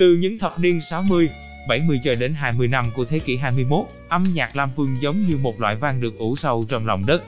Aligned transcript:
Từ 0.00 0.16
những 0.16 0.38
thập 0.38 0.58
niên 0.58 0.80
60, 0.80 1.30
70 1.68 2.00
cho 2.04 2.14
đến 2.20 2.34
20 2.34 2.68
năm 2.68 2.84
của 2.94 3.04
thế 3.04 3.18
kỷ 3.18 3.36
21, 3.36 3.86
âm 4.08 4.24
nhạc 4.34 4.56
Lam 4.56 4.68
Phương 4.76 4.96
giống 5.00 5.16
như 5.28 5.38
một 5.42 5.60
loại 5.60 5.76
vang 5.76 6.00
được 6.00 6.18
ủ 6.18 6.36
sâu 6.36 6.66
trong 6.68 6.86
lòng 6.86 7.06
đất. 7.06 7.22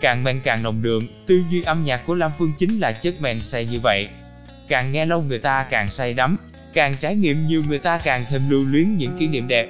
Càng 0.00 0.24
men 0.24 0.40
càng 0.44 0.62
nồng 0.62 0.82
đượm, 0.82 1.08
tư 1.26 1.42
duy 1.50 1.62
âm 1.62 1.84
nhạc 1.84 2.06
của 2.06 2.14
Lam 2.14 2.30
Phương 2.38 2.52
chính 2.58 2.78
là 2.78 2.92
chất 2.92 3.20
men 3.20 3.40
say 3.40 3.66
như 3.66 3.80
vậy. 3.82 4.08
Càng 4.68 4.92
nghe 4.92 5.06
lâu 5.06 5.22
người 5.22 5.38
ta 5.38 5.66
càng 5.70 5.88
say 5.88 6.14
đắm, 6.14 6.36
càng 6.74 6.94
trải 7.00 7.14
nghiệm 7.14 7.46
nhiều 7.46 7.62
người 7.68 7.78
ta 7.78 7.98
càng 8.04 8.22
thêm 8.30 8.42
lưu 8.50 8.64
luyến 8.64 8.96
những 8.96 9.18
kỷ 9.18 9.26
niệm 9.26 9.48
đẹp. 9.48 9.68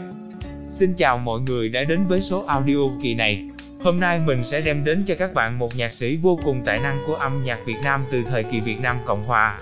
Xin 0.68 0.94
chào 0.94 1.18
mọi 1.18 1.40
người 1.40 1.68
đã 1.68 1.84
đến 1.88 2.06
với 2.06 2.20
số 2.20 2.44
audio 2.46 2.88
kỳ 3.02 3.14
này. 3.14 3.44
Hôm 3.82 4.00
nay 4.00 4.18
mình 4.18 4.44
sẽ 4.44 4.60
đem 4.60 4.84
đến 4.84 5.04
cho 5.06 5.14
các 5.18 5.34
bạn 5.34 5.58
một 5.58 5.76
nhạc 5.76 5.92
sĩ 5.92 6.16
vô 6.16 6.38
cùng 6.44 6.62
tài 6.64 6.78
năng 6.78 6.98
của 7.06 7.14
âm 7.14 7.44
nhạc 7.44 7.58
Việt 7.66 7.78
Nam 7.84 8.04
từ 8.12 8.22
thời 8.30 8.44
kỳ 8.44 8.60
Việt 8.60 8.80
Nam 8.82 8.96
Cộng 9.06 9.24
Hòa. 9.24 9.58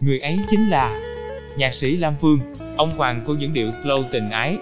Người 0.00 0.18
ấy 0.18 0.38
chính 0.50 0.68
là 0.68 1.05
nhạc 1.56 1.74
sĩ 1.74 1.96
Lam 1.96 2.14
Phương, 2.20 2.38
ông 2.76 2.90
hoàng 2.96 3.22
của 3.26 3.34
những 3.34 3.52
điệu 3.54 3.70
slow 3.70 4.02
tình 4.12 4.30
ái. 4.30 4.58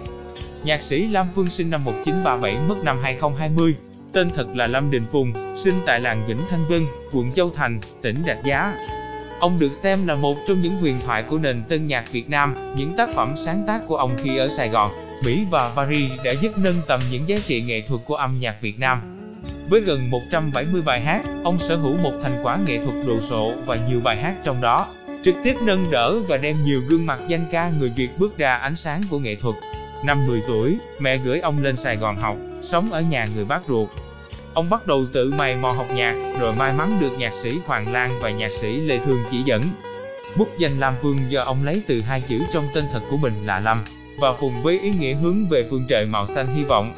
Nhạc 0.64 0.82
sĩ 0.82 1.06
Lam 1.06 1.26
Phương 1.34 1.46
sinh 1.46 1.70
năm 1.70 1.84
1937 1.84 2.62
mất 2.68 2.84
năm 2.84 2.98
2020, 3.02 3.74
tên 4.12 4.30
thật 4.30 4.46
là 4.54 4.66
Lâm 4.66 4.90
Đình 4.90 5.02
Phùng, 5.12 5.32
sinh 5.64 5.74
tại 5.86 6.00
làng 6.00 6.24
Vĩnh 6.28 6.40
Thanh 6.50 6.60
Vân, 6.68 6.82
quận 7.12 7.32
Châu 7.32 7.50
Thành, 7.50 7.80
tỉnh 8.02 8.16
Rạch 8.26 8.44
Giá. 8.44 8.76
Ông 9.40 9.58
được 9.60 9.72
xem 9.82 10.06
là 10.06 10.14
một 10.14 10.36
trong 10.48 10.62
những 10.62 10.72
huyền 10.80 10.96
thoại 11.06 11.22
của 11.22 11.38
nền 11.38 11.64
tân 11.68 11.86
nhạc 11.86 12.12
Việt 12.12 12.30
Nam, 12.30 12.74
những 12.76 12.96
tác 12.96 13.08
phẩm 13.14 13.34
sáng 13.44 13.64
tác 13.66 13.80
của 13.86 13.96
ông 13.96 14.16
khi 14.18 14.36
ở 14.36 14.48
Sài 14.56 14.68
Gòn, 14.68 14.90
Mỹ 15.24 15.44
và 15.50 15.72
Paris 15.76 16.10
đã 16.24 16.32
giúp 16.32 16.52
nâng 16.58 16.80
tầm 16.86 17.00
những 17.10 17.28
giá 17.28 17.36
trị 17.46 17.62
nghệ 17.62 17.80
thuật 17.80 18.00
của 18.04 18.16
âm 18.16 18.40
nhạc 18.40 18.56
Việt 18.60 18.78
Nam. 18.78 19.00
Với 19.68 19.80
gần 19.80 20.10
170 20.10 20.82
bài 20.82 21.00
hát, 21.00 21.22
ông 21.44 21.58
sở 21.58 21.76
hữu 21.76 21.96
một 21.96 22.12
thành 22.22 22.40
quả 22.42 22.58
nghệ 22.66 22.78
thuật 22.84 23.06
đồ 23.06 23.20
sộ 23.20 23.52
và 23.66 23.78
nhiều 23.88 24.00
bài 24.04 24.16
hát 24.16 24.34
trong 24.44 24.60
đó 24.60 24.86
trực 25.24 25.34
tiếp 25.44 25.56
nâng 25.62 25.90
đỡ 25.90 26.18
và 26.28 26.36
đem 26.36 26.56
nhiều 26.64 26.82
gương 26.88 27.06
mặt 27.06 27.18
danh 27.28 27.46
ca 27.52 27.70
người 27.78 27.92
Việt 27.96 28.08
bước 28.18 28.38
ra 28.38 28.54
ánh 28.54 28.76
sáng 28.76 29.02
của 29.10 29.18
nghệ 29.18 29.34
thuật. 29.34 29.54
Năm 30.04 30.26
10 30.26 30.42
tuổi, 30.48 30.78
mẹ 30.98 31.18
gửi 31.18 31.40
ông 31.40 31.62
lên 31.62 31.76
Sài 31.76 31.96
Gòn 31.96 32.16
học, 32.16 32.36
sống 32.62 32.92
ở 32.92 33.00
nhà 33.00 33.26
người 33.34 33.44
bác 33.44 33.64
ruột. 33.68 33.88
Ông 34.54 34.70
bắt 34.70 34.86
đầu 34.86 35.04
tự 35.12 35.32
mày 35.38 35.56
mò 35.56 35.72
học 35.72 35.86
nhạc, 35.94 36.14
rồi 36.40 36.52
may 36.52 36.72
mắn 36.72 36.98
được 37.00 37.18
nhạc 37.18 37.32
sĩ 37.42 37.58
Hoàng 37.66 37.92
Lan 37.92 38.18
và 38.20 38.30
nhạc 38.30 38.50
sĩ 38.60 38.76
Lê 38.76 38.98
Thương 38.98 39.18
chỉ 39.30 39.42
dẫn. 39.46 39.62
Bút 40.38 40.48
danh 40.58 40.80
Lam 40.80 40.94
Phương 41.02 41.18
do 41.28 41.42
ông 41.42 41.64
lấy 41.64 41.82
từ 41.86 42.00
hai 42.00 42.20
chữ 42.20 42.40
trong 42.52 42.68
tên 42.74 42.84
thật 42.92 43.00
của 43.10 43.16
mình 43.16 43.32
là 43.44 43.60
Lâm, 43.60 43.84
và 44.18 44.28
cùng 44.40 44.62
với 44.62 44.80
ý 44.80 44.90
nghĩa 44.90 45.14
hướng 45.14 45.46
về 45.48 45.62
phương 45.70 45.84
trời 45.88 46.06
màu 46.06 46.26
xanh 46.26 46.56
hy 46.56 46.64
vọng. 46.64 46.94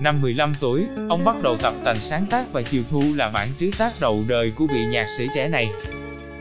Năm 0.00 0.18
15 0.22 0.52
tuổi, 0.60 0.86
ông 1.08 1.24
bắt 1.24 1.36
đầu 1.42 1.56
tập 1.56 1.74
tành 1.84 1.98
sáng 2.00 2.26
tác 2.26 2.52
và 2.52 2.62
chiều 2.62 2.82
thu 2.90 3.02
là 3.14 3.30
bản 3.30 3.48
trứ 3.60 3.70
tác 3.78 3.92
đầu 4.00 4.24
đời 4.28 4.52
của 4.56 4.66
vị 4.66 4.86
nhạc 4.86 5.06
sĩ 5.18 5.26
trẻ 5.34 5.48
này. 5.48 5.70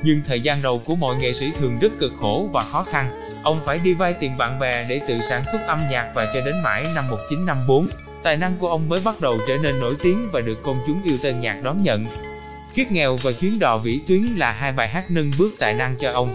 Nhưng 0.03 0.21
thời 0.27 0.41
gian 0.41 0.61
đầu 0.61 0.81
của 0.85 0.95
mọi 0.95 1.15
nghệ 1.15 1.33
sĩ 1.33 1.51
thường 1.59 1.79
rất 1.79 1.93
cực 1.99 2.13
khổ 2.19 2.49
và 2.53 2.61
khó 2.61 2.83
khăn. 2.83 3.31
Ông 3.43 3.59
phải 3.65 3.79
đi 3.83 3.93
vay 3.93 4.13
tiền 4.13 4.37
bạn 4.37 4.59
bè 4.59 4.85
để 4.89 5.01
tự 5.07 5.19
sản 5.29 5.43
xuất 5.51 5.61
âm 5.67 5.79
nhạc 5.91 6.11
và 6.15 6.31
cho 6.33 6.41
đến 6.41 6.55
mãi 6.63 6.85
năm 6.95 7.07
1954, 7.09 7.87
tài 8.23 8.37
năng 8.37 8.57
của 8.59 8.67
ông 8.67 8.89
mới 8.89 9.01
bắt 9.05 9.21
đầu 9.21 9.37
trở 9.47 9.57
nên 9.63 9.79
nổi 9.79 9.95
tiếng 10.03 10.29
và 10.31 10.41
được 10.41 10.63
công 10.63 10.77
chúng 10.87 11.03
yêu 11.03 11.17
tên 11.23 11.41
nhạc 11.41 11.61
đón 11.63 11.77
nhận. 11.77 12.05
Kiếp 12.75 12.91
nghèo 12.91 13.17
và 13.17 13.31
chuyến 13.31 13.59
đò 13.59 13.77
vĩ 13.77 13.99
tuyến 14.07 14.21
là 14.21 14.51
hai 14.51 14.71
bài 14.71 14.89
hát 14.89 15.03
nâng 15.09 15.31
bước 15.37 15.49
tài 15.59 15.73
năng 15.73 15.95
cho 15.99 16.11
ông. 16.11 16.29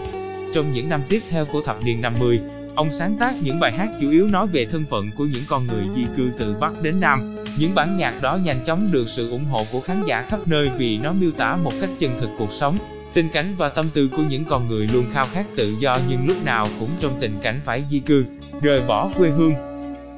Trong 0.53 0.73
những 0.73 0.89
năm 0.89 1.01
tiếp 1.09 1.21
theo 1.29 1.45
của 1.45 1.61
thập 1.61 1.83
niên 1.83 2.01
50, 2.01 2.39
ông 2.75 2.89
sáng 2.99 3.17
tác 3.19 3.35
những 3.41 3.59
bài 3.59 3.71
hát 3.71 3.89
chủ 4.01 4.09
yếu 4.09 4.27
nói 4.27 4.47
về 4.47 4.65
thân 4.65 4.85
phận 4.89 5.09
của 5.17 5.25
những 5.25 5.43
con 5.47 5.67
người 5.67 5.83
di 5.95 6.05
cư 6.17 6.31
từ 6.39 6.55
Bắc 6.59 6.81
đến 6.81 6.99
Nam. 6.99 7.35
Những 7.57 7.75
bản 7.75 7.97
nhạc 7.97 8.13
đó 8.21 8.39
nhanh 8.43 8.65
chóng 8.65 8.89
được 8.91 9.05
sự 9.09 9.29
ủng 9.29 9.45
hộ 9.45 9.65
của 9.71 9.81
khán 9.81 10.03
giả 10.07 10.25
khắp 10.29 10.39
nơi 10.45 10.69
vì 10.77 10.97
nó 10.97 11.13
miêu 11.13 11.31
tả 11.31 11.55
một 11.55 11.71
cách 11.81 11.89
chân 11.99 12.17
thực 12.19 12.29
cuộc 12.37 12.51
sống, 12.51 12.77
Tình 13.13 13.29
cảnh 13.29 13.47
và 13.57 13.69
tâm 13.69 13.85
tư 13.93 14.09
của 14.17 14.23
những 14.29 14.45
con 14.45 14.67
người 14.67 14.87
luôn 14.87 15.05
khao 15.13 15.27
khát 15.33 15.45
tự 15.55 15.75
do 15.79 15.97
nhưng 16.09 16.27
lúc 16.27 16.37
nào 16.45 16.67
cũng 16.79 16.89
trong 16.99 17.17
tình 17.19 17.35
cảnh 17.41 17.61
phải 17.65 17.83
di 17.91 17.99
cư, 17.99 18.25
rời 18.61 18.81
bỏ 18.81 19.09
quê 19.17 19.29
hương. 19.29 19.53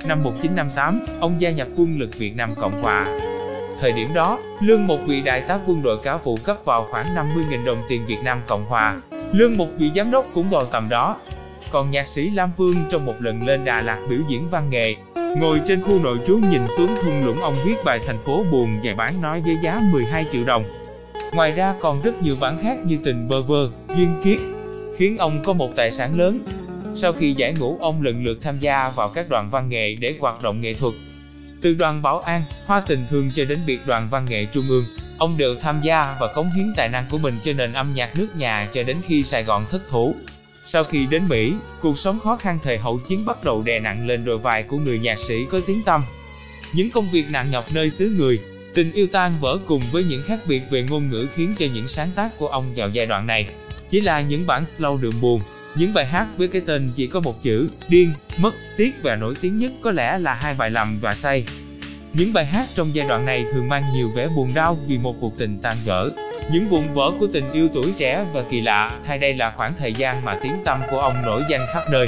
Năm 0.07 0.23
1958, 0.23 0.99
ông 1.19 1.41
gia 1.41 1.51
nhập 1.51 1.67
quân 1.75 1.99
lực 1.99 2.17
Việt 2.17 2.35
Nam 2.35 2.49
Cộng 2.55 2.81
Hòa. 2.81 3.19
Thời 3.81 3.91
điểm 3.91 4.13
đó, 4.13 4.39
lương 4.61 4.88
một 4.88 4.97
vị 5.07 5.22
đại 5.22 5.41
tá 5.41 5.59
quân 5.66 5.84
đội 5.84 5.97
cá 6.03 6.17
vụ 6.17 6.38
cấp 6.44 6.57
vào 6.66 6.88
khoảng 6.91 7.05
50.000 7.16 7.66
đồng 7.66 7.78
tiền 7.89 8.05
Việt 8.05 8.19
Nam 8.23 8.41
Cộng 8.47 8.66
Hòa. 8.66 9.01
Lương 9.34 9.57
một 9.57 9.67
vị 9.78 9.91
giám 9.95 10.11
đốc 10.11 10.25
cũng 10.34 10.50
vào 10.50 10.66
tầm 10.66 10.89
đó. 10.89 11.17
Còn 11.72 11.91
nhạc 11.91 12.07
sĩ 12.07 12.29
Lam 12.29 12.50
Phương 12.57 12.75
trong 12.91 13.05
một 13.05 13.16
lần 13.19 13.45
lên 13.45 13.66
Đà 13.66 13.81
Lạt 13.81 14.00
biểu 14.09 14.19
diễn 14.29 14.47
văn 14.47 14.69
nghệ, 14.69 14.95
ngồi 15.16 15.61
trên 15.67 15.81
khu 15.81 16.00
nội 16.00 16.19
trú 16.28 16.38
nhìn 16.38 16.61
xuống 16.78 16.95
thung 17.03 17.25
lũng 17.25 17.41
ông 17.41 17.55
viết 17.66 17.75
bài 17.85 18.00
thành 18.07 18.17
phố 18.25 18.44
buồn 18.51 18.73
và 18.84 18.94
bán 18.94 19.22
nói 19.22 19.41
với 19.41 19.57
giá 19.63 19.81
12 19.91 20.25
triệu 20.31 20.44
đồng. 20.44 20.63
Ngoài 21.34 21.52
ra 21.52 21.75
còn 21.80 22.02
rất 22.02 22.24
nhiều 22.24 22.36
bản 22.40 22.62
khác 22.62 22.78
như 22.86 22.97
Tình 23.03 23.28
bơ 23.28 23.41
vơ, 23.41 23.68
Duyên 23.97 24.22
kiết, 24.24 24.40
khiến 24.97 25.18
ông 25.18 25.44
có 25.44 25.53
một 25.53 25.72
tài 25.75 25.91
sản 25.91 26.18
lớn. 26.18 26.40
Sau 26.96 27.13
khi 27.13 27.34
giải 27.34 27.53
ngũ 27.59 27.78
ông 27.80 28.02
lần 28.02 28.24
lượt 28.24 28.40
tham 28.41 28.59
gia 28.59 28.90
vào 28.90 29.09
các 29.09 29.30
đoàn 29.30 29.50
văn 29.52 29.69
nghệ 29.69 29.96
để 30.00 30.16
hoạt 30.19 30.41
động 30.41 30.62
nghệ 30.62 30.74
thuật. 30.74 30.94
Từ 31.62 31.74
đoàn 31.74 32.02
Bảo 32.02 32.19
An, 32.19 32.44
Hoa 32.66 32.81
Tình 32.81 33.06
Thương 33.09 33.31
cho 33.35 33.46
đến 33.46 33.59
biệt 33.66 33.80
đoàn 33.85 34.08
văn 34.12 34.25
nghệ 34.30 34.46
Trung 34.53 34.64
ương, 34.69 34.84
ông 35.18 35.38
đều 35.38 35.56
tham 35.56 35.81
gia 35.84 36.16
và 36.19 36.34
cống 36.34 36.52
hiến 36.52 36.74
tài 36.75 36.90
năng 36.90 37.06
của 37.12 37.18
mình 37.18 37.38
cho 37.46 37.53
nền 37.53 37.74
âm 37.74 37.94
nhạc 37.94 38.18
nước 38.18 38.28
nhà 38.38 38.69
cho 38.74 38.84
đến 38.84 38.97
khi 39.08 39.24
Sài 39.24 39.44
Gòn 39.44 39.66
thất 39.72 39.81
thủ. 39.90 40.16
Sau 40.68 40.84
khi 40.84 41.06
đến 41.06 41.28
Mỹ, 41.28 41.53
cuộc 41.81 42.00
sống 42.00 42.19
khó 42.19 42.35
khăn 42.35 42.59
thời 42.64 42.78
hậu 42.78 43.00
chiến 43.09 43.19
bắt 43.25 43.44
đầu 43.44 43.62
đè 43.62 43.80
nặng 43.80 44.08
lên 44.08 44.25
đôi 44.25 44.38
vai 44.38 44.64
của 44.64 44.78
người 44.78 45.00
nhạc 45.00 45.19
sĩ 45.19 45.46
có 45.52 45.59
tiếng 45.68 45.84
tăm. 45.84 46.03
Những 46.74 46.91
công 46.91 47.12
việc 47.12 47.25
nặng 47.30 47.52
nhọc 47.52 47.66
nơi 47.74 47.90
xứ 47.90 48.09
người, 48.18 48.40
Tình 48.75 48.91
yêu 48.91 49.08
tan 49.12 49.34
vỡ 49.40 49.59
cùng 49.66 49.81
với 49.91 50.03
những 50.03 50.24
khác 50.28 50.40
biệt 50.47 50.62
về 50.69 50.86
ngôn 50.90 51.09
ngữ 51.09 51.28
khiến 51.36 51.56
cho 51.58 51.66
những 51.74 51.88
sáng 51.88 52.12
tác 52.16 52.38
của 52.38 52.47
ông 52.47 52.66
vào 52.75 52.90
giai 52.90 53.06
đoạn 53.06 53.28
này 53.28 53.47
chỉ 53.90 54.02
là 54.02 54.22
những 54.22 54.47
bản 54.47 54.63
slow 54.78 55.02
đường 55.02 55.22
buồn, 55.22 55.41
những 55.75 55.94
bài 55.94 56.06
hát 56.06 56.28
với 56.38 56.47
cái 56.47 56.62
tên 56.66 56.90
chỉ 56.96 57.08
có 57.08 57.19
một 57.19 57.44
chữ, 57.44 57.69
điên, 57.90 58.14
mất, 58.38 58.53
tiếc 58.78 59.03
và 59.03 59.16
nổi 59.16 59.34
tiếng 59.41 59.59
nhất 59.59 59.72
có 59.81 59.91
lẽ 59.91 60.18
là 60.18 60.34
hai 60.34 60.53
bài 60.53 60.69
lầm 60.69 61.00
và 61.02 61.14
say. 61.14 61.46
Những 62.14 62.34
bài 62.34 62.46
hát 62.46 62.66
trong 62.75 62.88
giai 62.94 63.08
đoạn 63.08 63.25
này 63.25 63.46
thường 63.53 63.69
mang 63.69 63.84
nhiều 63.96 64.12
vẻ 64.16 64.28
buồn 64.35 64.53
đau 64.53 64.78
vì 64.88 64.97
một 64.97 65.16
cuộc 65.22 65.38
tình 65.38 65.59
tan 65.62 65.78
vỡ. 65.85 66.09
Những 66.52 66.69
vụn 66.69 66.94
vỡ 66.94 67.12
của 67.19 67.28
tình 67.34 67.46
yêu 67.53 67.68
tuổi 67.74 67.94
trẻ 67.97 68.25
và 68.34 68.44
kỳ 68.52 68.62
lạ, 68.62 69.00
hay 69.06 69.18
đây 69.18 69.34
là 69.34 69.53
khoảng 69.58 69.74
thời 69.80 69.94
gian 69.94 70.25
mà 70.25 70.40
tiếng 70.44 70.56
tâm 70.66 70.80
của 70.91 71.00
ông 71.00 71.22
nổi 71.25 71.41
danh 71.50 71.62
khắp 71.74 71.84
nơi. 71.91 72.08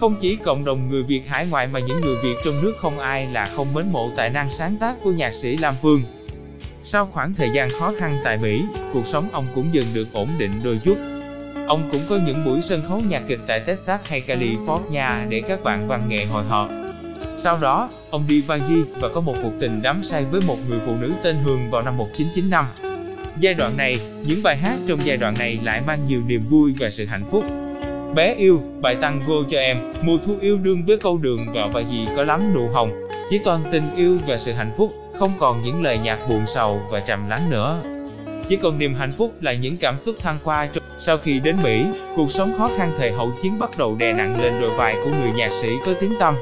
Không 0.00 0.14
chỉ 0.20 0.36
cộng 0.36 0.64
đồng 0.64 0.90
người 0.90 1.02
Việt 1.02 1.22
hải 1.26 1.46
ngoại 1.46 1.68
mà 1.72 1.80
những 1.80 2.00
người 2.00 2.16
Việt 2.22 2.34
trong 2.44 2.62
nước 2.62 2.72
không 2.76 2.98
ai 2.98 3.26
là 3.26 3.44
không 3.44 3.74
mến 3.74 3.92
mộ 3.92 4.10
tài 4.16 4.30
năng 4.30 4.50
sáng 4.50 4.76
tác 4.80 4.96
của 5.02 5.12
nhạc 5.12 5.34
sĩ 5.34 5.56
Lam 5.56 5.74
Phương. 5.82 6.02
Sau 6.84 7.06
khoảng 7.06 7.34
thời 7.34 7.48
gian 7.54 7.68
khó 7.70 7.92
khăn 7.98 8.18
tại 8.24 8.38
Mỹ, 8.42 8.64
cuộc 8.92 9.06
sống 9.06 9.28
ông 9.32 9.46
cũng 9.54 9.68
dần 9.72 9.84
được 9.94 10.12
ổn 10.12 10.28
định 10.38 10.50
đôi 10.62 10.80
chút. 10.84 10.96
Ông 11.66 11.88
cũng 11.92 12.00
có 12.08 12.18
những 12.26 12.44
buổi 12.44 12.60
sân 12.62 12.82
khấu 12.88 13.00
nhạc 13.08 13.22
kịch 13.28 13.38
tại 13.46 13.60
Texas 13.60 14.00
hay 14.04 14.22
California 14.26 15.28
để 15.28 15.42
các 15.48 15.62
bạn 15.62 15.88
văn 15.88 16.08
nghệ 16.08 16.24
hội 16.24 16.44
họp. 16.44 16.70
Sau 17.42 17.58
đó, 17.58 17.90
ông 18.10 18.24
đi 18.28 18.42
Paris 18.48 18.86
và 19.00 19.08
có 19.14 19.20
một 19.20 19.34
cuộc 19.42 19.52
tình 19.60 19.82
đắm 19.82 20.02
say 20.02 20.24
với 20.24 20.40
một 20.46 20.56
người 20.68 20.78
phụ 20.86 20.96
nữ 20.96 21.12
tên 21.22 21.36
Hương 21.44 21.70
vào 21.70 21.82
năm 21.82 21.96
1995. 21.96 22.66
Giai 23.40 23.54
đoạn 23.54 23.76
này, 23.76 23.96
những 24.26 24.42
bài 24.42 24.56
hát 24.56 24.78
trong 24.88 24.98
giai 25.04 25.16
đoạn 25.16 25.34
này 25.38 25.58
lại 25.64 25.80
mang 25.86 26.04
nhiều 26.04 26.22
niềm 26.26 26.40
vui 26.40 26.74
và 26.78 26.90
sự 26.90 27.04
hạnh 27.04 27.24
phúc. 27.30 27.44
Bé 28.14 28.34
yêu, 28.34 28.60
bài 28.80 28.96
tăng 29.00 29.20
vô 29.26 29.44
cho 29.50 29.58
em, 29.58 29.76
mùa 30.02 30.18
thu 30.26 30.32
yêu 30.40 30.58
đương 30.58 30.82
với 30.86 30.96
câu 30.96 31.18
đường 31.18 31.46
và 31.54 31.68
và 31.72 31.80
gì 31.80 32.06
có 32.16 32.24
lắm 32.24 32.54
nụ 32.54 32.68
hồng, 32.68 33.08
chỉ 33.30 33.38
toàn 33.44 33.60
tình 33.72 33.82
yêu 33.96 34.18
và 34.26 34.38
sự 34.38 34.52
hạnh 34.52 34.72
phúc, 34.76 34.92
không 35.18 35.32
còn 35.38 35.60
những 35.64 35.82
lời 35.82 35.98
nhạc 35.98 36.18
buồn 36.28 36.40
sầu 36.54 36.80
và 36.90 37.00
trầm 37.00 37.28
lắng 37.28 37.50
nữa. 37.50 37.82
Chỉ 38.48 38.56
còn 38.56 38.78
niềm 38.78 38.94
hạnh 38.94 39.12
phúc 39.12 39.32
là 39.40 39.52
những 39.52 39.76
cảm 39.76 39.98
xúc 39.98 40.14
thăng 40.18 40.38
hoa 40.44 40.68
trong... 40.72 40.84
Sau 41.06 41.18
khi 41.18 41.40
đến 41.40 41.56
Mỹ, 41.62 41.84
cuộc 42.16 42.32
sống 42.32 42.52
khó 42.58 42.70
khăn 42.76 42.92
thời 42.98 43.10
hậu 43.10 43.32
chiến 43.42 43.58
bắt 43.58 43.70
đầu 43.78 43.96
đè 43.96 44.12
nặng 44.12 44.42
lên 44.42 44.52
đôi 44.60 44.70
vai 44.70 44.94
của 45.04 45.10
người 45.10 45.30
nhạc 45.36 45.50
sĩ 45.60 45.68
có 45.86 45.92
tiếng 46.00 46.12
tâm 46.18 46.34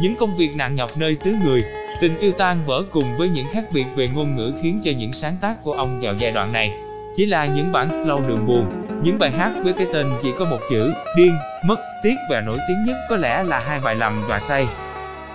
Những 0.00 0.16
công 0.16 0.36
việc 0.36 0.50
nặng 0.56 0.74
nhọc 0.74 0.90
nơi 0.98 1.16
xứ 1.16 1.34
người, 1.44 1.64
tình 2.00 2.18
yêu 2.18 2.32
tan 2.32 2.64
vỡ 2.66 2.84
cùng 2.90 3.04
với 3.18 3.28
những 3.28 3.46
khác 3.52 3.64
biệt 3.74 3.86
về 3.96 4.08
ngôn 4.14 4.36
ngữ 4.36 4.52
khiến 4.62 4.78
cho 4.84 4.90
những 4.98 5.12
sáng 5.12 5.36
tác 5.40 5.62
của 5.62 5.72
ông 5.72 6.00
vào 6.00 6.14
giai 6.18 6.32
đoạn 6.32 6.52
này 6.52 6.72
chỉ 7.16 7.26
là 7.26 7.46
những 7.46 7.72
bản 7.72 7.88
slow 7.88 8.28
đường 8.28 8.46
buồn, 8.46 8.81
những 9.02 9.18
bài 9.18 9.30
hát 9.30 9.52
với 9.64 9.72
cái 9.72 9.86
tên 9.92 10.06
chỉ 10.22 10.32
có 10.38 10.44
một 10.44 10.58
chữ, 10.70 10.92
điên, 11.16 11.34
mất, 11.64 11.80
tiếc 12.02 12.14
và 12.30 12.40
nổi 12.40 12.58
tiếng 12.68 12.84
nhất 12.86 12.96
có 13.08 13.16
lẽ 13.16 13.44
là 13.44 13.58
hai 13.58 13.80
bài 13.84 13.94
lầm 13.94 14.22
và 14.28 14.40
say. 14.40 14.66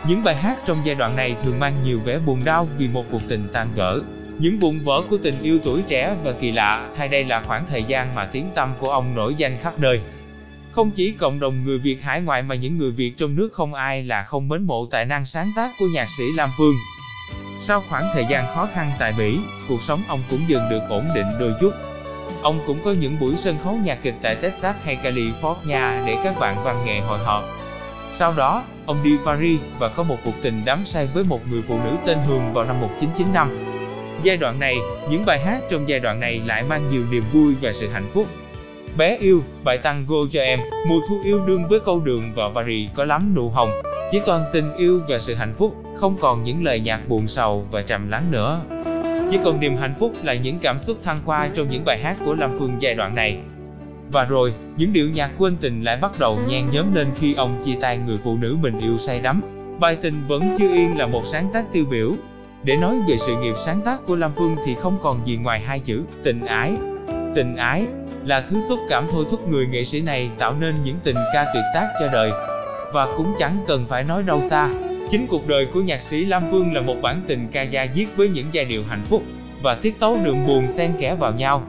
Những 0.08 0.24
bài 0.24 0.36
hát 0.36 0.58
trong 0.66 0.78
giai 0.84 0.96
đoạn 0.96 1.16
này 1.16 1.36
thường 1.44 1.60
mang 1.60 1.74
nhiều 1.86 2.00
vẻ 2.06 2.20
buồn 2.26 2.44
đau 2.46 2.68
vì 2.78 2.88
một 2.94 3.06
cuộc 3.12 3.22
tình 3.28 3.48
tan 3.54 3.68
vỡ. 3.76 4.02
Những 4.40 4.60
vụn 4.60 4.80
vỡ 4.80 5.02
của 5.10 5.18
tình 5.24 5.36
yêu 5.42 5.60
tuổi 5.64 5.82
trẻ 5.88 6.16
và 6.24 6.32
kỳ 6.32 6.52
lạ, 6.52 6.90
hay 6.98 7.08
đây 7.08 7.24
là 7.24 7.42
khoảng 7.42 7.64
thời 7.70 7.84
gian 7.84 8.16
mà 8.16 8.26
tiếng 8.26 8.50
tăm 8.56 8.70
của 8.80 8.90
ông 8.90 9.16
nổi 9.16 9.36
danh 9.36 9.56
khắp 9.56 9.74
nơi. 9.80 10.02
Không 10.72 10.92
chỉ 10.92 11.12
cộng 11.12 11.40
đồng 11.40 11.64
người 11.66 11.78
Việt 11.78 12.02
hải 12.02 12.22
ngoại 12.22 12.42
mà 12.42 12.56
những 12.56 12.78
người 12.78 12.92
Việt 12.92 13.14
trong 13.18 13.36
nước 13.36 13.50
không 13.54 13.74
ai 13.74 14.04
là 14.04 14.24
không 14.24 14.48
mến 14.48 14.64
mộ 14.64 14.86
tài 14.86 15.06
năng 15.06 15.26
sáng 15.26 15.52
tác 15.56 15.72
của 15.80 15.86
nhạc 15.94 16.08
sĩ 16.18 16.24
Lam 16.36 16.50
Phương. 16.58 16.76
Sau 17.62 17.84
khoảng 17.90 18.10
thời 18.14 18.26
gian 18.30 18.56
khó 18.56 18.68
khăn 18.74 18.92
tại 19.00 19.14
Mỹ, 19.18 19.40
cuộc 19.68 19.82
sống 19.82 20.02
ông 20.08 20.20
cũng 20.30 20.42
dần 20.48 20.70
được 20.70 20.82
ổn 20.90 21.06
định 21.16 21.28
đôi 21.40 21.54
chút. 21.62 21.72
Ông 22.42 22.60
cũng 22.68 22.80
có 22.86 22.92
những 22.92 23.20
buổi 23.20 23.38
sân 23.38 23.58
khấu 23.64 23.74
nhạc 23.84 23.98
kịch 24.04 24.16
tại 24.22 24.36
Texas 24.36 24.76
hay 24.84 24.98
California 25.04 26.06
để 26.06 26.18
các 26.24 26.40
bạn 26.40 26.64
văn 26.64 26.84
nghệ 26.86 27.00
hội 27.00 27.20
họp. 27.20 27.44
Sau 28.14 28.34
đó, 28.38 28.64
ông 28.86 29.04
đi 29.04 29.18
Paris 29.26 29.60
và 29.80 29.90
có 29.90 30.04
một 30.04 30.18
cuộc 30.26 30.34
tình 30.42 30.62
đắm 30.66 30.86
say 30.86 31.08
với 31.14 31.24
một 31.24 31.40
người 31.52 31.62
phụ 31.68 31.80
nữ 31.84 31.96
tên 32.06 32.18
Hương 32.28 32.54
vào 32.54 32.66
năm 32.66 32.82
1995. 32.82 33.50
Giai 34.24 34.38
đoạn 34.38 34.60
này, 34.60 34.76
những 35.10 35.26
bài 35.26 35.40
hát 35.40 35.64
trong 35.70 35.90
giai 35.90 36.00
đoạn 36.00 36.20
này 36.20 36.42
lại 36.46 36.64
mang 36.64 36.92
nhiều 36.92 37.04
niềm 37.12 37.24
vui 37.34 37.54
và 37.62 37.72
sự 37.74 37.90
hạnh 37.90 38.10
phúc. 38.14 38.28
Bé 38.98 39.18
yêu, 39.18 39.44
bài 39.64 39.78
tango 39.78 40.16
cho 40.32 40.42
em, 40.42 40.60
mùa 40.90 41.00
thu 41.10 41.22
yêu 41.24 41.42
đương 41.48 41.68
với 41.70 41.80
câu 41.80 42.00
đường 42.00 42.24
và 42.36 42.44
Paris 42.56 42.90
có 42.96 43.06
lắm 43.06 43.34
nụ 43.36 43.50
hồng. 43.50 43.70
Chỉ 44.12 44.22
toàn 44.26 44.46
tình 44.54 44.74
yêu 44.78 45.02
và 45.10 45.20
sự 45.20 45.36
hạnh 45.36 45.54
phúc, 45.58 45.76
không 45.96 46.18
còn 46.20 46.44
những 46.44 46.64
lời 46.64 46.80
nhạc 46.80 47.08
buồn 47.08 47.28
sầu 47.28 47.68
và 47.72 47.82
trầm 47.82 48.10
lắng 48.10 48.32
nữa. 48.32 48.62
Chỉ 49.32 49.40
còn 49.44 49.60
niềm 49.60 49.78
hạnh 49.78 49.96
phúc 50.00 50.14
là 50.24 50.34
những 50.34 50.60
cảm 50.60 50.80
xúc 50.80 50.98
thăng 51.04 51.20
hoa 51.26 51.50
trong 51.56 51.70
những 51.70 51.86
bài 51.86 52.00
hát 52.04 52.18
của 52.26 52.36
Lam 52.36 52.60
Phương 52.60 52.76
giai 52.80 52.94
đoạn 52.94 53.16
này. 53.16 53.38
Và 54.12 54.26
rồi, 54.26 54.54
những 54.78 54.94
điệu 54.94 55.10
nhạc 55.10 55.32
quên 55.38 55.58
tình 55.62 55.84
lại 55.84 55.98
bắt 55.98 56.12
đầu 56.20 56.40
nhen 56.48 56.66
nhóm 56.72 56.96
lên 56.96 57.08
khi 57.20 57.34
ông 57.34 57.62
chia 57.66 57.76
tay 57.82 57.98
người 57.98 58.18
phụ 58.24 58.38
nữ 58.38 58.58
mình 58.62 58.80
yêu 58.80 58.98
say 58.98 59.20
đắm. 59.20 59.42
Bài 59.80 59.98
tình 60.02 60.28
vẫn 60.28 60.56
chưa 60.60 60.70
yên 60.70 60.98
là 60.98 61.08
một 61.08 61.22
sáng 61.26 61.50
tác 61.54 61.66
tiêu 61.74 61.86
biểu. 61.90 62.12
Để 62.64 62.76
nói 62.76 62.96
về 63.08 63.18
sự 63.18 63.36
nghiệp 63.42 63.54
sáng 63.66 63.82
tác 63.86 64.00
của 64.06 64.16
Lam 64.16 64.32
Phương 64.36 64.56
thì 64.66 64.76
không 64.76 64.98
còn 65.04 65.28
gì 65.28 65.38
ngoài 65.38 65.60
hai 65.60 65.80
chữ 65.80 66.04
tình 66.24 66.46
ái. 66.46 66.74
Tình 67.36 67.56
ái 67.56 67.86
là 68.26 68.46
thứ 68.50 68.62
xúc 68.70 68.80
cảm 68.90 69.08
thôi 69.12 69.26
thúc 69.32 69.48
người 69.50 69.68
nghệ 69.68 69.84
sĩ 69.84 70.02
này 70.02 70.30
tạo 70.38 70.56
nên 70.60 70.76
những 70.84 70.98
tình 71.04 71.16
ca 71.34 71.46
tuyệt 71.54 71.64
tác 71.74 71.88
cho 72.00 72.08
đời. 72.14 72.32
Và 72.94 73.08
cũng 73.18 73.34
chẳng 73.40 73.58
cần 73.68 73.86
phải 73.90 74.04
nói 74.04 74.24
đâu 74.24 74.42
xa, 74.50 74.70
chính 75.12 75.28
cuộc 75.28 75.48
đời 75.48 75.68
của 75.74 75.82
nhạc 75.82 76.02
sĩ 76.02 76.26
Lam 76.26 76.44
Phương 76.52 76.74
là 76.74 76.82
một 76.82 76.96
bản 77.02 77.22
tình 77.28 77.48
ca 77.52 77.62
da 77.62 77.88
diết 77.96 78.08
với 78.16 78.30
những 78.30 78.46
giai 78.52 78.66
điệu 78.66 78.84
hạnh 78.90 79.04
phúc 79.10 79.24
và 79.62 79.76
tiết 79.76 80.00
tấu 80.00 80.18
đường 80.26 80.48
buồn 80.48 80.68
xen 80.68 80.92
kẽ 81.00 81.16
vào 81.16 81.34
nhau. 81.34 81.68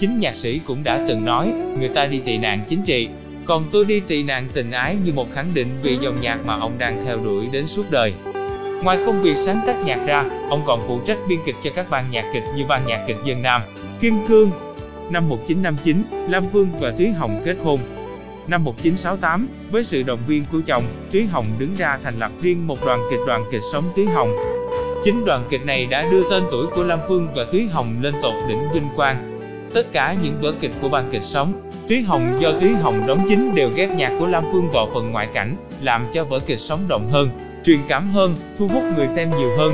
Chính 0.00 0.18
nhạc 0.18 0.34
sĩ 0.34 0.60
cũng 0.66 0.84
đã 0.84 1.04
từng 1.08 1.24
nói, 1.24 1.52
người 1.78 1.88
ta 1.88 2.06
đi 2.06 2.20
tị 2.24 2.38
nạn 2.38 2.60
chính 2.68 2.82
trị, 2.82 3.08
còn 3.44 3.64
tôi 3.72 3.84
đi 3.84 4.00
tị 4.00 4.22
nạn 4.22 4.48
tình 4.54 4.70
ái 4.70 4.96
như 5.04 5.12
một 5.12 5.26
khẳng 5.34 5.54
định 5.54 5.68
về 5.82 5.96
dòng 6.00 6.20
nhạc 6.20 6.38
mà 6.44 6.54
ông 6.54 6.78
đang 6.78 7.04
theo 7.04 7.16
đuổi 7.16 7.46
đến 7.52 7.66
suốt 7.66 7.90
đời. 7.90 8.12
Ngoài 8.82 8.98
công 9.06 9.22
việc 9.22 9.36
sáng 9.36 9.60
tác 9.66 9.76
nhạc 9.84 10.06
ra, 10.06 10.24
ông 10.50 10.62
còn 10.66 10.80
phụ 10.86 11.00
trách 11.06 11.18
biên 11.28 11.38
kịch 11.46 11.56
cho 11.64 11.70
các 11.74 11.90
ban 11.90 12.10
nhạc 12.10 12.24
kịch 12.34 12.42
như 12.56 12.64
ban 12.68 12.86
nhạc 12.86 13.04
kịch 13.06 13.16
dân 13.24 13.42
Nam, 13.42 13.62
Kim 14.00 14.14
Cương. 14.28 14.50
Năm 15.10 15.28
1959, 15.28 16.02
Lam 16.30 16.44
Phương 16.52 16.68
và 16.80 16.92
Thúy 16.98 17.08
Hồng 17.08 17.42
kết 17.44 17.56
hôn. 17.62 17.80
Năm 18.48 18.64
1968, 18.64 19.48
với 19.70 19.84
sự 19.84 20.02
động 20.02 20.20
viên 20.26 20.44
của 20.52 20.60
chồng, 20.66 20.84
Túy 21.12 21.24
Hồng 21.24 21.44
đứng 21.58 21.74
ra 21.74 21.98
thành 22.04 22.18
lập 22.18 22.32
riêng 22.42 22.66
một 22.66 22.86
đoàn 22.86 23.00
kịch 23.10 23.20
đoàn 23.26 23.44
kịch 23.50 23.62
sống 23.72 23.84
Túy 23.96 24.06
Hồng. 24.06 24.36
Chính 25.04 25.24
đoàn 25.24 25.44
kịch 25.50 25.64
này 25.64 25.86
đã 25.90 26.08
đưa 26.10 26.30
tên 26.30 26.42
tuổi 26.50 26.66
của 26.66 26.84
Lam 26.84 26.98
Phương 27.08 27.28
và 27.34 27.44
Túy 27.52 27.66
Hồng 27.66 27.96
lên 28.00 28.14
tột 28.22 28.34
đỉnh 28.48 28.72
vinh 28.74 28.88
quang. 28.96 29.40
Tất 29.74 29.92
cả 29.92 30.16
những 30.22 30.38
vở 30.40 30.52
kịch 30.60 30.70
của 30.82 30.88
ban 30.88 31.10
kịch 31.12 31.22
sống, 31.22 31.70
Túy 31.88 32.02
Hồng 32.02 32.38
do 32.40 32.52
Túy 32.60 32.70
Hồng 32.70 33.06
đóng 33.06 33.26
chính 33.28 33.54
đều 33.54 33.70
ghép 33.74 33.90
nhạc 33.90 34.12
của 34.18 34.26
Lam 34.26 34.44
Phương 34.52 34.70
vào 34.70 34.88
phần 34.94 35.12
ngoại 35.12 35.28
cảnh, 35.34 35.56
làm 35.82 36.06
cho 36.14 36.24
vở 36.24 36.40
kịch 36.40 36.60
sống 36.60 36.80
động 36.88 37.10
hơn, 37.10 37.30
truyền 37.64 37.78
cảm 37.88 38.10
hơn, 38.10 38.34
thu 38.58 38.68
hút 38.68 38.82
người 38.96 39.08
xem 39.16 39.30
nhiều 39.38 39.56
hơn. 39.58 39.72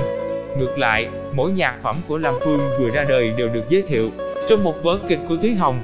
Ngược 0.59 0.79
lại, 0.79 1.09
mỗi 1.35 1.53
nhạc 1.53 1.75
phẩm 1.83 1.97
của 2.09 2.19
Lam 2.19 2.35
Phương 2.45 2.61
vừa 2.79 2.91
ra 2.91 3.05
đời 3.09 3.33
đều 3.39 3.49
được 3.49 3.65
giới 3.69 3.83
thiệu 3.83 4.11
trong 4.49 4.65
một 4.65 4.75
vở 4.83 4.99
kịch 5.09 5.21
của 5.29 5.37
Thúy 5.37 5.55
Hồng. 5.55 5.81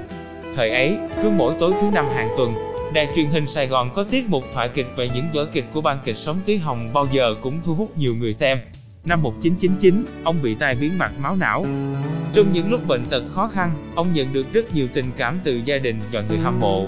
Thời 0.55 0.69
ấy, 0.69 0.97
cứ 1.23 1.29
mỗi 1.29 1.53
tối 1.59 1.73
thứ 1.81 1.87
năm 1.93 2.05
hàng 2.15 2.29
tuần, 2.37 2.70
đài 2.93 3.07
truyền 3.15 3.25
hình 3.25 3.47
Sài 3.47 3.67
Gòn 3.67 3.89
có 3.95 4.03
tiết 4.03 4.29
mục 4.29 4.43
thoại 4.53 4.69
kịch 4.73 4.87
về 4.95 5.09
những 5.15 5.25
vở 5.33 5.45
kịch 5.45 5.65
của 5.73 5.81
ban 5.81 5.99
kịch 6.05 6.17
sống 6.17 6.39
Tí 6.45 6.57
Hồng 6.57 6.89
bao 6.93 7.07
giờ 7.11 7.35
cũng 7.41 7.59
thu 7.65 7.75
hút 7.75 7.97
nhiều 7.97 8.15
người 8.19 8.33
xem. 8.33 8.59
Năm 9.05 9.21
1999, 9.21 10.05
ông 10.23 10.41
bị 10.41 10.55
tai 10.55 10.75
biến 10.75 10.97
mạch 10.97 11.11
máu 11.19 11.35
não. 11.35 11.65
Trong 12.33 12.53
những 12.53 12.71
lúc 12.71 12.87
bệnh 12.87 13.05
tật 13.05 13.23
khó 13.35 13.47
khăn, 13.47 13.71
ông 13.95 14.13
nhận 14.13 14.33
được 14.33 14.53
rất 14.53 14.75
nhiều 14.75 14.87
tình 14.93 15.05
cảm 15.17 15.39
từ 15.43 15.61
gia 15.65 15.77
đình 15.77 15.99
và 16.11 16.21
người 16.21 16.37
hâm 16.37 16.59
mộ. 16.59 16.87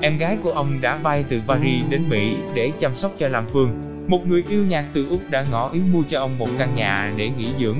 Em 0.00 0.18
gái 0.18 0.38
của 0.42 0.52
ông 0.52 0.80
đã 0.80 0.96
bay 0.96 1.24
từ 1.28 1.40
Paris 1.48 1.84
đến 1.88 2.08
Mỹ 2.08 2.36
để 2.54 2.72
chăm 2.80 2.94
sóc 2.94 3.12
cho 3.18 3.28
Lam 3.28 3.44
Phương. 3.52 3.70
Một 4.08 4.26
người 4.26 4.44
yêu 4.48 4.66
nhạc 4.66 4.84
từ 4.92 5.08
Úc 5.08 5.30
đã 5.30 5.46
ngỏ 5.50 5.70
ý 5.70 5.80
mua 5.92 6.02
cho 6.08 6.20
ông 6.20 6.38
một 6.38 6.48
căn 6.58 6.74
nhà 6.74 7.12
để 7.16 7.30
nghỉ 7.38 7.48
dưỡng. 7.60 7.78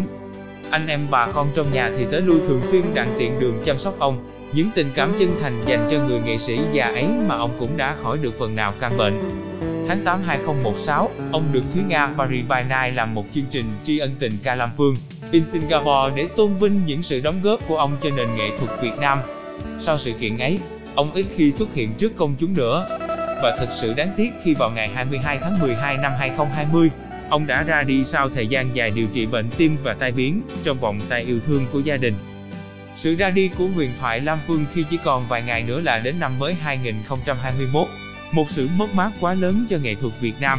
Anh 0.71 0.87
em 0.87 1.07
bà 1.11 1.27
con 1.33 1.49
trong 1.55 1.73
nhà 1.73 1.93
thì 1.99 2.07
tới 2.11 2.21
lui 2.21 2.41
thường 2.41 2.63
xuyên 2.63 2.83
đặng 2.95 3.15
tiện 3.19 3.41
đường 3.41 3.63
chăm 3.65 3.79
sóc 3.79 3.99
ông. 3.99 4.38
Những 4.53 4.71
tình 4.75 4.91
cảm 4.95 5.12
chân 5.19 5.37
thành 5.41 5.65
dành 5.67 5.89
cho 5.91 6.05
người 6.05 6.21
nghệ 6.21 6.37
sĩ 6.39 6.59
già 6.73 6.85
ấy 6.85 7.06
mà 7.27 7.37
ông 7.37 7.50
cũng 7.59 7.77
đã 7.77 7.97
khỏi 8.03 8.19
được 8.19 8.39
phần 8.39 8.56
nào 8.56 8.75
căn 8.81 8.97
bệnh. 8.97 9.21
Tháng 9.89 10.05
8 10.05 10.23
2016, 10.27 11.11
ông 11.33 11.45
được 11.53 11.62
Thúy 11.75 11.83
Nga 11.89 12.06
Paris 12.19 12.47
by 12.49 12.61
Night 12.61 12.97
làm 12.97 13.15
một 13.15 13.25
chương 13.35 13.45
trình 13.50 13.65
tri 13.87 13.99
ân 13.99 14.15
tình 14.19 14.33
ca 14.43 14.55
Lam 14.55 14.69
Phương 14.77 14.95
in 15.31 15.45
Singapore 15.45 16.17
để 16.17 16.27
tôn 16.37 16.55
vinh 16.55 16.87
những 16.87 17.03
sự 17.03 17.21
đóng 17.21 17.43
góp 17.43 17.69
của 17.69 17.77
ông 17.77 17.97
cho 18.03 18.11
nền 18.11 18.29
nghệ 18.37 18.50
thuật 18.59 18.83
Việt 18.83 18.99
Nam. 19.00 19.19
Sau 19.79 19.99
sự 19.99 20.12
kiện 20.12 20.39
ấy, 20.39 20.59
ông 20.95 21.12
ít 21.15 21.27
khi 21.37 21.53
xuất 21.53 21.75
hiện 21.75 21.95
trước 21.99 22.17
công 22.17 22.35
chúng 22.41 22.55
nữa. 22.55 22.99
Và 23.43 23.56
thật 23.59 23.69
sự 23.81 23.95
đáng 23.95 24.12
tiếc 24.17 24.31
khi 24.45 24.55
vào 24.55 24.71
ngày 24.71 24.89
22 24.89 25.39
tháng 25.43 25.59
12 25.59 25.97
năm 25.97 26.12
2020, 26.19 26.91
ông 27.31 27.47
đã 27.47 27.62
ra 27.62 27.83
đi 27.83 28.05
sau 28.05 28.29
thời 28.29 28.47
gian 28.47 28.77
dài 28.77 28.91
điều 28.91 29.06
trị 29.12 29.27
bệnh 29.27 29.50
tim 29.56 29.77
và 29.83 29.95
tai 29.95 30.12
biến 30.12 30.43
trong 30.65 30.79
vòng 30.79 31.00
tay 31.09 31.23
yêu 31.23 31.39
thương 31.47 31.65
của 31.73 31.81
gia 31.81 31.97
đình. 31.97 32.15
Sự 32.99 33.15
ra 33.15 33.31
đi 33.31 33.50
của 33.59 33.67
huyền 33.67 33.91
thoại 34.00 34.21
Lam 34.21 34.39
Phương 34.47 34.65
khi 34.75 34.85
chỉ 34.91 34.99
còn 35.05 35.29
vài 35.29 35.43
ngày 35.43 35.62
nữa 35.62 35.81
là 35.81 35.99
đến 35.99 36.21
năm 36.21 36.39
mới 36.39 36.55
2021, 36.55 37.87
một 38.33 38.50
sự 38.50 38.69
mất 38.77 38.95
mát 38.95 39.11
quá 39.21 39.35
lớn 39.35 39.67
cho 39.71 39.79
nghệ 39.83 39.95
thuật 39.95 40.12
Việt 40.21 40.33
Nam. 40.41 40.59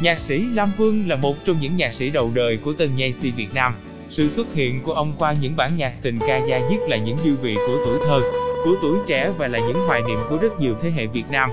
Nhạc 0.00 0.18
sĩ 0.18 0.44
Lam 0.54 0.72
Phương 0.78 1.08
là 1.08 1.16
một 1.16 1.44
trong 1.44 1.60
những 1.60 1.76
nhạc 1.76 1.94
sĩ 1.94 2.10
đầu 2.10 2.30
đời 2.34 2.56
của 2.56 2.72
tân 2.72 2.96
nhạc 2.96 3.14
sĩ 3.14 3.30
Việt 3.30 3.54
Nam. 3.54 3.74
Sự 4.08 4.28
xuất 4.28 4.54
hiện 4.54 4.82
của 4.82 4.92
ông 4.92 5.12
qua 5.18 5.34
những 5.40 5.56
bản 5.56 5.70
nhạc 5.76 5.92
tình 6.02 6.18
ca 6.18 6.38
da 6.38 6.60
diết 6.70 6.80
là 6.88 6.96
những 6.96 7.18
dư 7.24 7.36
vị 7.36 7.54
của 7.54 7.82
tuổi 7.86 7.98
thơ, 8.06 8.20
của 8.64 8.74
tuổi 8.82 8.98
trẻ 9.06 9.30
và 9.38 9.48
là 9.48 9.58
những 9.58 9.86
hoài 9.86 10.02
niệm 10.08 10.18
của 10.28 10.36
rất 10.36 10.60
nhiều 10.60 10.74
thế 10.82 10.90
hệ 10.90 11.06
Việt 11.06 11.30
Nam. 11.30 11.50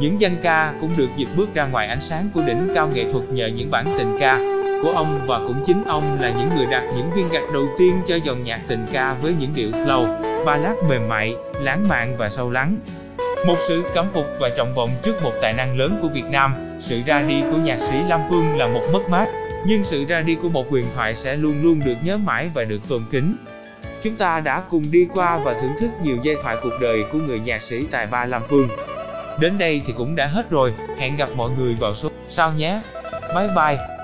Những 0.00 0.20
danh 0.20 0.36
ca 0.42 0.74
cũng 0.80 0.90
được 0.96 1.08
dịp 1.16 1.28
bước 1.36 1.54
ra 1.54 1.66
ngoài 1.66 1.86
ánh 1.86 2.00
sáng 2.00 2.30
của 2.34 2.42
đỉnh 2.46 2.68
cao 2.74 2.90
nghệ 2.94 3.12
thuật 3.12 3.30
nhờ 3.30 3.46
những 3.46 3.70
bản 3.70 3.86
tình 3.98 4.16
ca 4.20 4.57
của 4.82 4.90
ông 4.90 5.20
và 5.26 5.38
cũng 5.38 5.64
chính 5.66 5.84
ông 5.84 6.18
là 6.20 6.30
những 6.30 6.50
người 6.56 6.66
đặt 6.66 6.82
những 6.96 7.10
viên 7.14 7.28
gạch 7.28 7.52
đầu 7.52 7.68
tiên 7.78 8.00
cho 8.08 8.16
dòng 8.16 8.44
nhạc 8.44 8.60
tình 8.68 8.86
ca 8.92 9.14
với 9.14 9.34
những 9.40 9.50
điệu 9.54 9.70
slow, 9.70 10.06
ballad 10.44 10.76
mềm 10.88 11.08
mại, 11.08 11.34
lãng 11.60 11.88
mạn 11.88 12.16
và 12.18 12.28
sâu 12.28 12.50
lắng. 12.50 12.76
Một 13.46 13.56
sự 13.68 13.84
cảm 13.94 14.06
phục 14.12 14.24
và 14.40 14.50
trọng 14.56 14.74
vọng 14.74 14.90
trước 15.02 15.22
một 15.22 15.32
tài 15.42 15.52
năng 15.52 15.78
lớn 15.78 15.98
của 16.02 16.08
Việt 16.08 16.24
Nam, 16.30 16.54
sự 16.80 17.00
ra 17.06 17.22
đi 17.22 17.42
của 17.50 17.56
nhạc 17.56 17.80
sĩ 17.80 17.94
Lam 18.08 18.20
Phương 18.28 18.58
là 18.58 18.66
một 18.68 18.82
mất 18.92 19.08
mát, 19.10 19.28
nhưng 19.66 19.84
sự 19.84 20.04
ra 20.04 20.20
đi 20.20 20.34
của 20.34 20.48
một 20.48 20.70
huyền 20.70 20.86
thoại 20.94 21.14
sẽ 21.14 21.36
luôn 21.36 21.62
luôn 21.62 21.80
được 21.84 21.96
nhớ 22.02 22.16
mãi 22.16 22.50
và 22.54 22.64
được 22.64 22.80
tôn 22.88 23.02
kính. 23.10 23.36
Chúng 24.02 24.14
ta 24.14 24.40
đã 24.40 24.62
cùng 24.70 24.82
đi 24.90 25.06
qua 25.14 25.38
và 25.38 25.54
thưởng 25.60 25.72
thức 25.80 25.90
nhiều 26.02 26.16
giai 26.22 26.36
thoại 26.42 26.56
cuộc 26.62 26.78
đời 26.80 27.04
của 27.12 27.18
người 27.18 27.40
nhạc 27.40 27.62
sĩ 27.62 27.86
tài 27.90 28.06
ba 28.06 28.24
Lam 28.24 28.42
Phương. 28.48 28.68
Đến 29.40 29.58
đây 29.58 29.82
thì 29.86 29.92
cũng 29.96 30.16
đã 30.16 30.26
hết 30.26 30.50
rồi, 30.50 30.74
hẹn 30.98 31.16
gặp 31.16 31.28
mọi 31.36 31.50
người 31.50 31.76
vào 31.80 31.94
số 31.94 32.08
sau 32.28 32.52
nhé. 32.52 32.80
Bye 33.34 33.48
bye. 33.56 33.97